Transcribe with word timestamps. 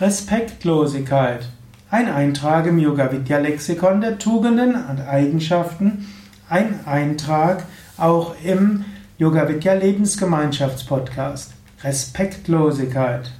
Respektlosigkeit. 0.00 1.46
Ein 1.90 2.08
Eintrag 2.08 2.66
im 2.66 2.78
Yoga 2.78 3.12
Vidya 3.12 3.38
Lexikon 3.38 4.00
der 4.00 4.18
Tugenden 4.18 4.74
und 4.74 5.00
Eigenschaften. 5.02 6.08
Ein 6.48 6.80
Eintrag 6.86 7.64
auch 7.98 8.34
im 8.42 8.86
Yoga 9.18 9.48
Vidya 9.48 9.74
Lebensgemeinschaftspodcast. 9.74 11.52
Respektlosigkeit. 11.84 13.30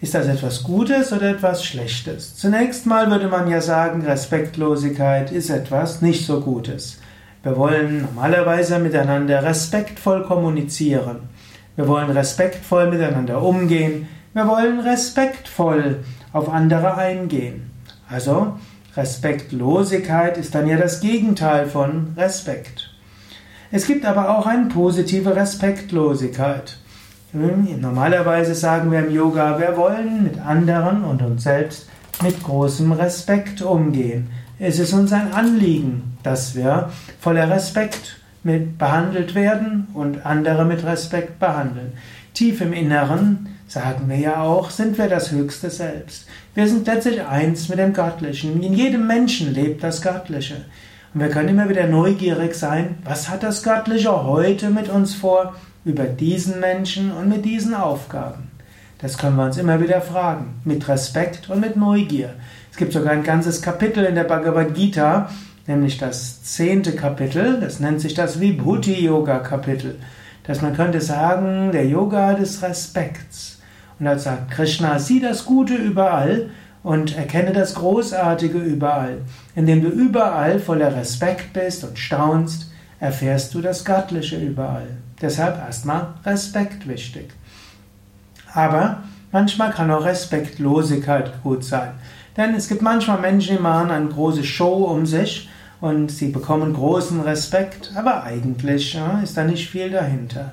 Ist 0.00 0.14
das 0.14 0.28
etwas 0.28 0.62
Gutes 0.62 1.12
oder 1.12 1.30
etwas 1.30 1.64
Schlechtes? 1.64 2.36
Zunächst 2.36 2.86
mal 2.86 3.10
würde 3.10 3.26
man 3.26 3.50
ja 3.50 3.60
sagen, 3.60 4.02
Respektlosigkeit 4.02 5.32
ist 5.32 5.50
etwas 5.50 6.00
nicht 6.00 6.26
so 6.26 6.40
Gutes. 6.40 7.00
Wir 7.42 7.56
wollen 7.56 8.02
normalerweise 8.02 8.78
miteinander 8.78 9.42
respektvoll 9.42 10.22
kommunizieren. 10.24 11.28
Wir 11.74 11.88
wollen 11.88 12.10
respektvoll 12.10 12.88
miteinander 12.88 13.42
umgehen. 13.42 14.08
Wir 14.36 14.46
wollen 14.48 14.80
respektvoll 14.80 16.04
auf 16.34 16.50
andere 16.50 16.98
eingehen. 16.98 17.70
Also 18.06 18.58
Respektlosigkeit 18.94 20.36
ist 20.36 20.54
dann 20.54 20.68
ja 20.68 20.76
das 20.76 21.00
Gegenteil 21.00 21.64
von 21.64 22.12
Respekt. 22.18 22.90
Es 23.72 23.86
gibt 23.86 24.04
aber 24.04 24.36
auch 24.36 24.44
eine 24.44 24.66
positive 24.66 25.34
Respektlosigkeit. 25.34 26.76
Hm, 27.32 27.80
normalerweise 27.80 28.54
sagen 28.54 28.92
wir 28.92 29.06
im 29.06 29.10
Yoga, 29.14 29.58
wir 29.58 29.74
wollen 29.78 30.24
mit 30.24 30.38
anderen 30.38 31.04
und 31.04 31.22
uns 31.22 31.44
selbst 31.44 31.88
mit 32.22 32.42
großem 32.42 32.92
Respekt 32.92 33.62
umgehen. 33.62 34.28
Es 34.58 34.78
ist 34.78 34.92
uns 34.92 35.14
ein 35.14 35.32
Anliegen, 35.32 36.18
dass 36.22 36.54
wir 36.54 36.90
voller 37.20 37.48
Respekt 37.48 38.20
behandelt 38.42 39.34
werden 39.34 39.86
und 39.94 40.26
andere 40.26 40.66
mit 40.66 40.84
Respekt 40.84 41.38
behandeln. 41.38 41.94
Tief 42.34 42.60
im 42.60 42.74
Inneren 42.74 43.55
sagen 43.68 44.08
wir 44.08 44.16
ja 44.16 44.42
auch, 44.42 44.70
sind 44.70 44.96
wir 44.98 45.08
das 45.08 45.32
höchste 45.32 45.70
Selbst. 45.70 46.26
Wir 46.54 46.68
sind 46.68 46.86
letztlich 46.86 47.22
eins 47.22 47.68
mit 47.68 47.78
dem 47.78 47.92
Göttlichen. 47.92 48.62
In 48.62 48.74
jedem 48.74 49.06
Menschen 49.06 49.52
lebt 49.52 49.82
das 49.82 50.02
Göttliche. 50.02 50.64
Und 51.12 51.20
wir 51.20 51.28
können 51.28 51.48
immer 51.48 51.68
wieder 51.68 51.86
neugierig 51.86 52.54
sein, 52.54 52.98
was 53.04 53.28
hat 53.28 53.42
das 53.42 53.62
Göttliche 53.62 54.24
heute 54.24 54.70
mit 54.70 54.88
uns 54.88 55.14
vor, 55.14 55.54
über 55.84 56.04
diesen 56.04 56.60
Menschen 56.60 57.12
und 57.12 57.28
mit 57.28 57.44
diesen 57.44 57.74
Aufgaben. 57.74 58.50
Das 58.98 59.18
können 59.18 59.36
wir 59.36 59.44
uns 59.44 59.58
immer 59.58 59.80
wieder 59.80 60.00
fragen, 60.00 60.60
mit 60.64 60.88
Respekt 60.88 61.48
und 61.50 61.60
mit 61.60 61.76
Neugier. 61.76 62.34
Es 62.70 62.76
gibt 62.76 62.92
sogar 62.92 63.12
ein 63.12 63.22
ganzes 63.22 63.62
Kapitel 63.62 64.04
in 64.04 64.14
der 64.14 64.24
Bhagavad 64.24 64.74
Gita, 64.74 65.30
nämlich 65.66 65.98
das 65.98 66.42
zehnte 66.42 66.92
Kapitel, 66.92 67.60
das 67.60 67.78
nennt 67.80 68.00
sich 68.00 68.14
das 68.14 68.40
Vibhuti-Yoga-Kapitel. 68.40 69.96
Das 70.44 70.62
man 70.62 70.76
könnte 70.76 71.00
sagen, 71.00 71.72
der 71.72 71.86
Yoga 71.86 72.34
des 72.34 72.62
Respekts. 72.62 73.55
Und 73.98 74.06
da 74.06 74.18
sagt 74.18 74.50
Krishna, 74.50 74.98
sieh 74.98 75.20
das 75.20 75.44
Gute 75.44 75.74
überall 75.74 76.50
und 76.82 77.16
erkenne 77.16 77.52
das 77.52 77.74
Großartige 77.74 78.58
überall. 78.58 79.18
Indem 79.54 79.82
du 79.82 79.88
überall 79.88 80.58
voller 80.58 80.94
Respekt 80.94 81.52
bist 81.52 81.82
und 81.84 81.98
staunst, 81.98 82.70
erfährst 83.00 83.54
du 83.54 83.60
das 83.60 83.84
Göttliche 83.84 84.36
überall. 84.36 84.88
Deshalb 85.20 85.58
erstmal 85.58 86.08
Respekt 86.24 86.86
wichtig. 86.86 87.32
Aber 88.52 89.02
manchmal 89.32 89.70
kann 89.70 89.90
auch 89.90 90.04
Respektlosigkeit 90.04 91.42
gut 91.42 91.64
sein. 91.64 91.92
Denn 92.36 92.54
es 92.54 92.68
gibt 92.68 92.82
manchmal 92.82 93.20
Menschen, 93.20 93.56
die 93.56 93.62
machen 93.62 93.90
eine 93.90 94.08
große 94.08 94.44
Show 94.44 94.84
um 94.84 95.06
sich 95.06 95.48
und 95.80 96.10
sie 96.10 96.28
bekommen 96.28 96.74
großen 96.74 97.20
Respekt, 97.22 97.92
aber 97.94 98.24
eigentlich 98.24 98.94
ja, 98.94 99.20
ist 99.22 99.36
da 99.36 99.44
nicht 99.44 99.68
viel 99.68 99.90
dahinter. 99.90 100.52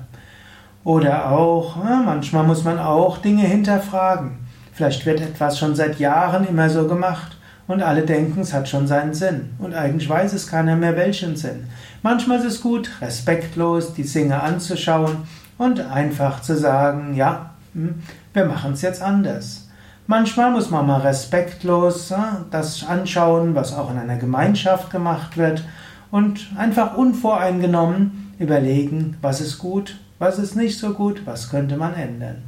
Oder 0.84 1.32
auch, 1.32 1.76
manchmal 1.76 2.44
muss 2.44 2.62
man 2.62 2.78
auch 2.78 3.18
Dinge 3.18 3.42
hinterfragen. 3.42 4.32
Vielleicht 4.72 5.06
wird 5.06 5.22
etwas 5.22 5.58
schon 5.58 5.74
seit 5.74 5.98
Jahren 5.98 6.46
immer 6.46 6.68
so 6.68 6.86
gemacht 6.86 7.38
und 7.66 7.82
alle 7.82 8.02
denken, 8.02 8.42
es 8.42 8.52
hat 8.52 8.68
schon 8.68 8.86
seinen 8.86 9.14
Sinn. 9.14 9.54
Und 9.58 9.74
eigentlich 9.74 10.08
weiß 10.08 10.34
es 10.34 10.46
keiner 10.46 10.76
mehr 10.76 10.94
welchen 10.94 11.36
Sinn. 11.36 11.68
Manchmal 12.02 12.38
ist 12.40 12.44
es 12.44 12.60
gut, 12.60 12.90
respektlos 13.00 13.94
die 13.94 14.02
Dinge 14.02 14.42
anzuschauen 14.42 15.26
und 15.56 15.80
einfach 15.80 16.42
zu 16.42 16.54
sagen, 16.54 17.14
ja, 17.14 17.50
hm, 17.72 18.02
wir 18.34 18.44
machen 18.44 18.72
es 18.74 18.82
jetzt 18.82 19.00
anders. 19.00 19.68
Manchmal 20.06 20.50
muss 20.50 20.70
man 20.70 20.86
mal 20.86 21.00
respektlos 21.00 22.12
das 22.50 22.86
anschauen, 22.86 23.54
was 23.54 23.74
auch 23.74 23.90
in 23.90 23.98
einer 23.98 24.16
Gemeinschaft 24.16 24.90
gemacht 24.90 25.38
wird 25.38 25.64
und 26.10 26.48
einfach 26.58 26.98
unvoreingenommen 26.98 28.23
überlegen, 28.38 29.16
was 29.20 29.40
ist 29.40 29.58
gut 29.58 29.96
was 30.18 30.38
ist 30.38 30.54
nicht 30.56 30.78
so 30.78 30.94
gut? 30.94 31.26
Was 31.26 31.50
könnte 31.50 31.76
man 31.76 31.94
ändern? 31.94 32.44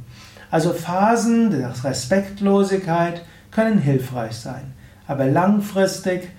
Also 0.49 0.73
Phasen 0.73 1.51
der 1.51 1.71
Respektlosigkeit 1.83 3.21
können 3.51 3.79
hilfreich 3.79 4.33
sein. 4.33 4.73
Aber 5.05 5.25
langfristig 5.25 6.29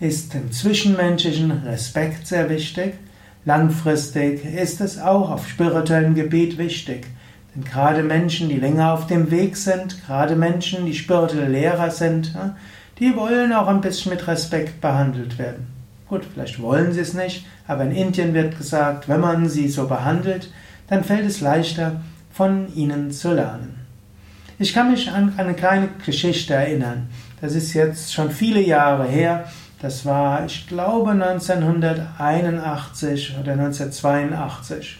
ist 0.00 0.34
im 0.34 0.50
zwischenmenschlichen 0.50 1.50
Respekt 1.52 2.26
sehr 2.26 2.48
wichtig. 2.48 2.94
Langfristig 3.44 4.44
ist 4.44 4.80
es 4.80 4.98
auch 4.98 5.30
auf 5.30 5.48
spirituellem 5.48 6.14
Gebiet 6.14 6.58
wichtig. 6.58 7.06
Denn 7.54 7.64
gerade 7.64 8.02
Menschen, 8.02 8.48
die 8.48 8.56
länger 8.56 8.92
auf 8.92 9.06
dem 9.06 9.30
Weg 9.30 9.56
sind, 9.56 10.04
gerade 10.06 10.36
Menschen, 10.36 10.86
die 10.86 10.94
spirituelle 10.94 11.48
Lehrer 11.48 11.90
sind, 11.90 12.34
die 12.98 13.14
wollen 13.14 13.52
auch 13.52 13.68
ein 13.68 13.82
bisschen 13.82 14.10
mit 14.10 14.26
Respekt 14.26 14.80
behandelt 14.80 15.38
werden. 15.38 15.77
Gut, 16.08 16.22
vielleicht 16.32 16.62
wollen 16.62 16.92
sie 16.92 17.00
es 17.00 17.14
nicht, 17.14 17.46
aber 17.66 17.84
in 17.84 17.92
Indien 17.92 18.34
wird 18.34 18.56
gesagt, 18.56 19.08
wenn 19.08 19.20
man 19.20 19.48
sie 19.48 19.68
so 19.68 19.86
behandelt, 19.86 20.50
dann 20.88 21.04
fällt 21.04 21.26
es 21.26 21.40
leichter, 21.40 22.00
von 22.32 22.74
ihnen 22.74 23.10
zu 23.10 23.34
lernen. 23.34 23.86
Ich 24.58 24.72
kann 24.72 24.90
mich 24.90 25.10
an 25.10 25.34
eine 25.36 25.54
kleine 25.54 25.88
Geschichte 26.04 26.54
erinnern. 26.54 27.08
Das 27.40 27.54
ist 27.54 27.74
jetzt 27.74 28.12
schon 28.12 28.30
viele 28.30 28.60
Jahre 28.60 29.06
her. 29.06 29.44
Das 29.80 30.04
war, 30.06 30.44
ich 30.44 30.66
glaube, 30.66 31.10
1981 31.10 33.36
oder 33.40 33.52
1982. 33.52 34.98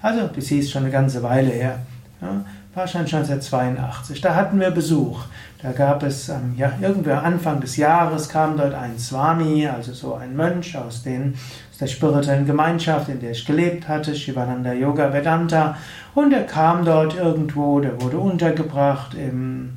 Also, 0.00 0.28
das 0.28 0.46
hieß 0.46 0.70
schon 0.70 0.82
eine 0.82 0.92
ganze 0.92 1.22
Weile 1.22 1.50
her. 1.50 1.80
Ja, 2.20 2.44
wahrscheinlich 2.74 3.14
1982. 3.14 4.20
Da 4.20 4.34
hatten 4.34 4.58
wir 4.58 4.70
Besuch. 4.70 5.24
Da 5.62 5.72
gab 5.72 6.02
es, 6.02 6.28
ähm, 6.28 6.54
ja, 6.56 6.72
irgendwann 6.80 7.24
Anfang 7.24 7.60
des 7.60 7.76
Jahres 7.76 8.28
kam 8.28 8.56
dort 8.56 8.74
ein 8.74 8.98
Swami, 8.98 9.68
also 9.68 9.92
so 9.92 10.14
ein 10.14 10.34
Mönch 10.34 10.76
aus, 10.76 11.02
den, 11.02 11.34
aus 11.70 11.78
der 11.78 11.86
spirituellen 11.86 12.46
Gemeinschaft, 12.46 13.08
in 13.08 13.20
der 13.20 13.30
ich 13.30 13.46
gelebt 13.46 13.86
hatte, 13.86 14.14
Shivananda 14.14 14.72
Yoga 14.72 15.12
Vedanta. 15.12 15.76
Und 16.14 16.32
er 16.32 16.44
kam 16.44 16.84
dort 16.84 17.14
irgendwo, 17.14 17.78
der 17.80 18.00
wurde 18.00 18.18
untergebracht 18.18 19.14
im, 19.14 19.70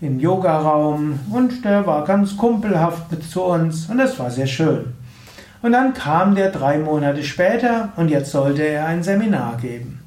im 0.00 0.18
Yogaraum 0.18 1.20
und 1.30 1.64
der 1.64 1.86
war 1.86 2.04
ganz 2.04 2.36
kumpelhaft 2.36 3.10
mit 3.10 3.24
zu 3.24 3.42
uns 3.42 3.86
und 3.90 3.98
das 3.98 4.18
war 4.18 4.30
sehr 4.30 4.46
schön. 4.46 4.94
Und 5.62 5.72
dann 5.72 5.92
kam 5.92 6.34
der 6.34 6.50
drei 6.50 6.78
Monate 6.78 7.22
später 7.22 7.90
und 7.96 8.08
jetzt 8.08 8.30
sollte 8.30 8.62
er 8.62 8.86
ein 8.86 9.02
Seminar 9.02 9.58
geben. 9.58 10.00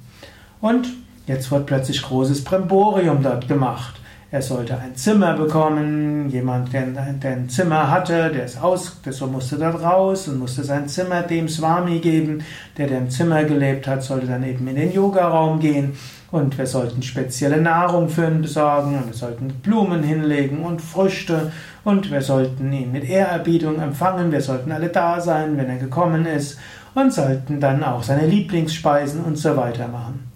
Und 0.60 0.88
Jetzt 1.26 1.52
wird 1.52 1.66
plötzlich 1.66 2.02
großes 2.02 2.44
Bremborium 2.44 3.24
dort 3.24 3.48
gemacht. 3.48 3.96
Er 4.30 4.42
sollte 4.42 4.78
ein 4.78 4.96
Zimmer 4.96 5.36
bekommen, 5.36 6.28
jemand, 6.30 6.74
der, 6.74 6.88
der 6.88 7.32
ein 7.32 7.50
Zimmer 7.50 7.92
hatte, 7.92 8.32
der 8.32 8.46
ist 8.46 8.60
aus, 8.60 9.00
der 9.06 9.28
musste 9.28 9.58
dort 9.58 9.82
raus 9.82 10.28
und 10.28 10.40
musste 10.40 10.64
sein 10.64 10.88
Zimmer 10.88 11.22
dem 11.22 11.48
Swami 11.48 12.00
geben. 12.00 12.44
Der, 12.76 12.88
der 12.88 12.98
im 12.98 13.10
Zimmer 13.12 13.44
gelebt 13.44 13.86
hat, 13.88 14.04
sollte 14.04 14.26
dann 14.26 14.44
eben 14.44 14.68
in 14.68 14.76
den 14.76 14.92
Yogaraum 14.92 15.60
gehen. 15.60 15.96
Und 16.32 16.58
wir 16.58 16.66
sollten 16.66 17.04
spezielle 17.04 17.62
Nahrung 17.62 18.10
für 18.10 18.26
ihn 18.26 18.42
besorgen 18.42 18.98
und 18.98 19.06
wir 19.06 19.14
sollten 19.14 19.50
Blumen 19.62 20.02
hinlegen 20.02 20.64
und 20.64 20.82
Früchte 20.82 21.52
und 21.84 22.10
wir 22.10 22.22
sollten 22.22 22.74
ihn 22.74 22.92
mit 22.92 23.08
Ehrerbietung 23.08 23.80
empfangen. 23.80 24.32
Wir 24.32 24.42
sollten 24.42 24.72
alle 24.72 24.90
da 24.90 25.22
sein, 25.22 25.58
wenn 25.58 25.70
er 25.70 25.78
gekommen 25.78 26.26
ist 26.26 26.60
und 26.96 27.14
sollten 27.14 27.60
dann 27.60 27.84
auch 27.84 28.02
seine 28.02 28.26
Lieblingsspeisen 28.26 29.24
und 29.24 29.38
so 29.38 29.56
weiter 29.56 29.88
machen. 29.88 30.33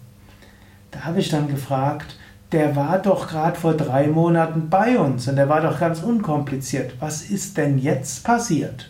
Da 0.98 1.06
habe 1.06 1.20
ich 1.20 1.30
dann 1.30 1.48
gefragt, 1.48 2.16
der 2.52 2.76
war 2.76 2.98
doch 2.98 3.28
gerade 3.28 3.60
vor 3.60 3.76
drei 3.76 4.08
Monaten 4.08 4.68
bei 4.70 4.98
uns 4.98 5.28
und 5.28 5.36
der 5.36 5.48
war 5.48 5.62
doch 5.62 5.80
ganz 5.80 6.02
unkompliziert. 6.02 6.94
Was 7.00 7.22
ist 7.22 7.58
denn 7.58 7.78
jetzt 7.78 8.24
passiert? 8.24 8.90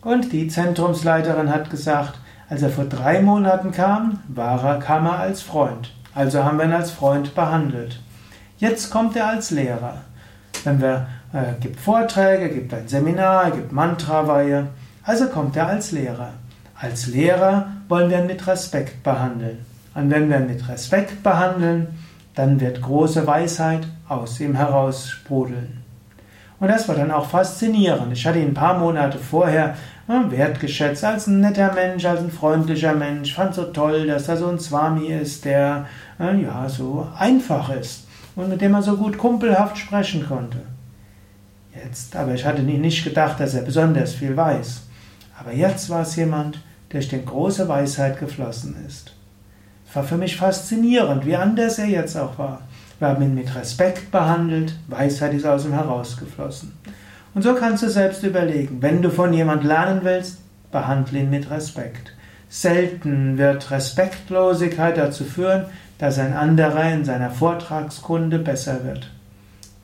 Und 0.00 0.32
die 0.32 0.48
Zentrumsleiterin 0.48 1.50
hat 1.50 1.70
gesagt, 1.70 2.18
als 2.48 2.62
er 2.62 2.70
vor 2.70 2.86
drei 2.86 3.22
Monaten 3.22 3.70
kam, 3.70 4.20
war 4.26 4.64
er, 4.64 4.78
kam 4.80 5.06
er 5.06 5.20
als 5.20 5.40
Freund. 5.40 5.92
Also 6.16 6.42
haben 6.42 6.58
wir 6.58 6.64
ihn 6.64 6.72
als 6.72 6.90
Freund 6.90 7.36
behandelt. 7.36 8.00
Jetzt 8.58 8.90
kommt 8.90 9.14
er 9.14 9.28
als 9.28 9.52
Lehrer. 9.52 9.98
Wenn 10.64 10.80
wir, 10.80 11.06
äh, 11.32 11.60
gibt 11.60 11.78
Vorträge, 11.78 12.48
gibt 12.48 12.74
ein 12.74 12.88
Seminar, 12.88 13.52
gibt 13.52 13.70
Mantraweihe. 13.70 14.66
Also 15.04 15.28
kommt 15.28 15.56
er 15.56 15.68
als 15.68 15.92
Lehrer. 15.92 16.30
Als 16.74 17.06
Lehrer 17.06 17.68
wollen 17.88 18.10
wir 18.10 18.18
ihn 18.18 18.26
mit 18.26 18.44
Respekt 18.48 19.04
behandeln. 19.04 19.71
Und 19.94 20.10
wenn 20.10 20.30
wir 20.30 20.38
ihn 20.38 20.46
mit 20.46 20.68
Respekt 20.68 21.22
behandeln, 21.22 21.88
dann 22.34 22.60
wird 22.60 22.80
große 22.80 23.26
Weisheit 23.26 23.86
aus 24.08 24.40
ihm 24.40 24.54
heraus 24.54 25.08
sprudeln. 25.08 25.82
Und 26.60 26.68
das 26.68 26.88
war 26.88 26.94
dann 26.94 27.10
auch 27.10 27.26
faszinierend. 27.26 28.12
Ich 28.12 28.26
hatte 28.26 28.38
ihn 28.38 28.48
ein 28.48 28.54
paar 28.54 28.78
Monate 28.78 29.18
vorher 29.18 29.74
wertgeschätzt 30.06 31.04
als 31.04 31.26
ein 31.26 31.40
netter 31.40 31.72
Mensch, 31.72 32.04
als 32.04 32.20
ein 32.20 32.30
freundlicher 32.30 32.94
Mensch. 32.94 33.34
Fand 33.34 33.54
so 33.54 33.64
toll, 33.64 34.06
dass 34.06 34.26
da 34.26 34.36
so 34.36 34.48
ein 34.48 34.58
Swami 34.58 35.06
ist, 35.08 35.44
der 35.44 35.86
ja 36.18 36.68
so 36.68 37.08
einfach 37.18 37.70
ist. 37.70 38.06
und 38.36 38.48
mit 38.48 38.60
dem 38.60 38.72
man 38.72 38.82
so 38.82 38.96
gut 38.96 39.18
kumpelhaft 39.18 39.76
sprechen 39.76 40.26
konnte. 40.26 40.58
Jetzt, 41.74 42.16
aber 42.16 42.34
ich 42.34 42.44
hatte 42.44 42.62
nicht 42.62 43.04
gedacht, 43.04 43.40
dass 43.40 43.54
er 43.54 43.62
besonders 43.62 44.14
viel 44.14 44.36
weiß. 44.36 44.82
Aber 45.38 45.52
jetzt 45.52 45.90
war 45.90 46.02
es 46.02 46.16
jemand, 46.16 46.56
der 46.56 46.62
durch 46.92 47.08
den 47.08 47.24
große 47.24 47.68
Weisheit 47.68 48.20
geflossen 48.20 48.76
ist. 48.86 49.14
War 49.94 50.04
für 50.04 50.16
mich 50.16 50.36
faszinierend, 50.36 51.26
wie 51.26 51.36
anders 51.36 51.78
er 51.78 51.86
jetzt 51.86 52.16
auch 52.16 52.38
war. 52.38 52.62
Wir 52.98 53.08
haben 53.08 53.22
ihn 53.22 53.34
mit 53.34 53.54
Respekt 53.54 54.10
behandelt, 54.10 54.78
Weisheit 54.88 55.34
ist 55.34 55.44
aus 55.44 55.64
ihm 55.64 55.72
herausgeflossen. 55.72 56.72
Und 57.34 57.42
so 57.42 57.54
kannst 57.54 57.82
du 57.82 57.88
selbst 57.88 58.22
überlegen, 58.22 58.80
wenn 58.80 59.02
du 59.02 59.10
von 59.10 59.32
jemand 59.32 59.64
lernen 59.64 60.00
willst, 60.04 60.38
behandle 60.70 61.20
ihn 61.20 61.30
mit 61.30 61.50
Respekt. 61.50 62.12
Selten 62.48 63.38
wird 63.38 63.70
Respektlosigkeit 63.70 64.96
dazu 64.96 65.24
führen, 65.24 65.64
dass 65.98 66.18
ein 66.18 66.34
anderer 66.34 66.92
in 66.92 67.04
seiner 67.04 67.30
Vortragskunde 67.30 68.38
besser 68.38 68.84
wird. 68.84 69.10